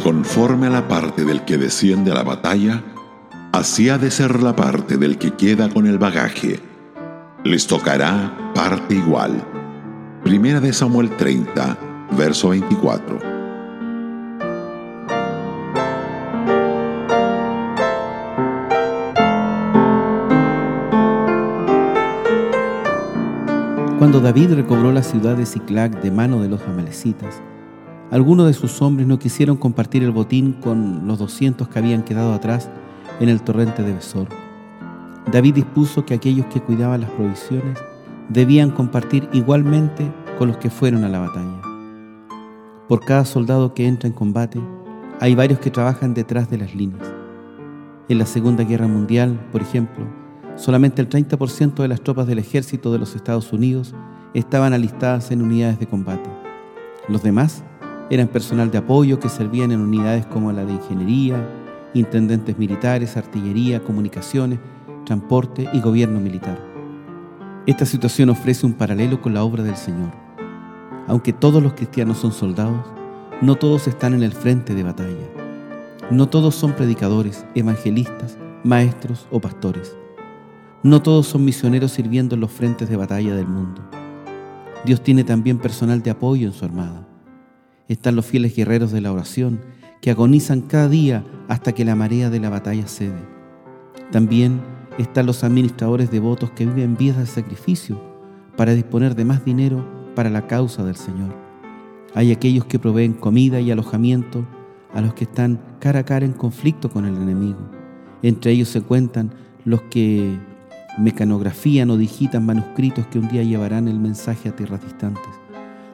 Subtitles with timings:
[0.00, 2.82] conforme a la parte del que desciende a la batalla,
[3.52, 6.60] así ha de ser la parte del que queda con el bagaje.
[7.44, 9.42] Les tocará parte igual.
[10.24, 11.78] Primera de Samuel 30,
[12.16, 13.34] verso 24.
[23.98, 27.40] Cuando David recobró la ciudad de Ciclac de mano de los amalecitas,
[28.14, 32.32] algunos de sus hombres no quisieron compartir el botín con los 200 que habían quedado
[32.32, 32.70] atrás
[33.18, 34.28] en el torrente de Besor.
[35.32, 37.76] David dispuso que aquellos que cuidaban las provisiones
[38.28, 41.60] debían compartir igualmente con los que fueron a la batalla.
[42.86, 44.60] Por cada soldado que entra en combate,
[45.20, 47.12] hay varios que trabajan detrás de las líneas.
[48.08, 50.06] En la Segunda Guerra Mundial, por ejemplo,
[50.56, 53.92] Solamente el 30% de las tropas del ejército de los Estados Unidos
[54.34, 56.30] estaban alistadas en unidades de combate.
[57.08, 57.64] Los demás
[58.10, 61.36] eran personal de apoyo que servían en unidades como la de ingeniería,
[61.94, 64.58] intendentes militares, artillería, comunicaciones,
[65.04, 66.58] transporte y gobierno militar.
[67.66, 70.12] Esta situación ofrece un paralelo con la obra del Señor.
[71.06, 72.84] Aunque todos los cristianos son soldados,
[73.40, 75.28] no todos están en el frente de batalla.
[76.10, 79.96] No todos son predicadores, evangelistas, maestros o pastores.
[80.82, 83.82] No todos son misioneros sirviendo en los frentes de batalla del mundo.
[84.84, 87.08] Dios tiene también personal de apoyo en su armada.
[87.88, 89.60] Están los fieles guerreros de la oración
[90.00, 93.22] que agonizan cada día hasta que la marea de la batalla cede.
[94.10, 94.60] También
[94.98, 98.00] están los administradores devotos que viven vidas de sacrificio
[98.56, 101.34] para disponer de más dinero para la causa del Señor.
[102.14, 104.46] Hay aquellos que proveen comida y alojamiento
[104.94, 107.58] a los que están cara a cara en conflicto con el enemigo.
[108.22, 109.32] Entre ellos se cuentan
[109.64, 110.38] los que
[110.98, 115.28] mecanografían o digitan manuscritos que un día llevarán el mensaje a tierras distantes.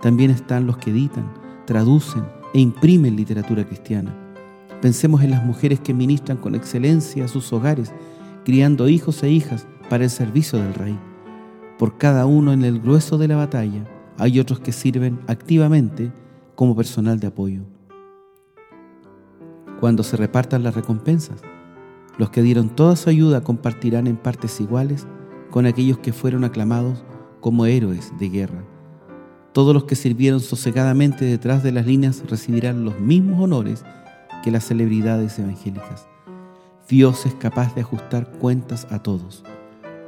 [0.00, 4.14] También están los que editan, traducen e imprimen literatura cristiana.
[4.80, 7.92] Pensemos en las mujeres que ministran con excelencia a sus hogares,
[8.44, 10.98] criando hijos e hijas para el servicio del Rey.
[11.78, 13.84] Por cada uno en el grueso de la batalla
[14.18, 16.12] hay otros que sirven activamente
[16.54, 17.62] como personal de apoyo.
[19.80, 21.42] Cuando se repartan las recompensas,
[22.16, 25.06] los que dieron toda su ayuda compartirán en partes iguales
[25.50, 27.04] con aquellos que fueron aclamados
[27.40, 28.73] como héroes de guerra.
[29.54, 33.84] Todos los que sirvieron sosegadamente detrás de las líneas recibirán los mismos honores
[34.42, 36.08] que las celebridades evangélicas.
[36.88, 39.44] Dios es capaz de ajustar cuentas a todos.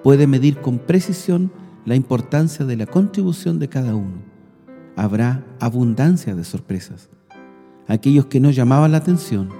[0.02, 1.52] Puede medir con precisión
[1.84, 4.20] la importancia de la contribución de cada uno.
[4.96, 7.08] Habrá abundancia de sorpresas.
[7.86, 9.50] Aquellos que no llamaban la atención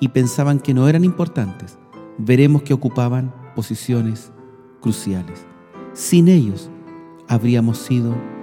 [0.00, 1.78] y pensaban que no eran importantes,
[2.18, 4.32] veremos que ocupaban posiciones
[4.80, 5.46] cruciales.
[5.92, 6.70] Sin ellos
[7.28, 8.16] habríamos sido